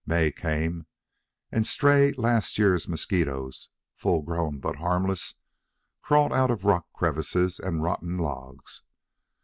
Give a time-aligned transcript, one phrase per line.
[0.03, 0.87] May came,
[1.51, 5.35] and stray last year's mosquitoes, full grown but harmless,
[6.01, 8.81] crawled out of rock crevices and rotten logs.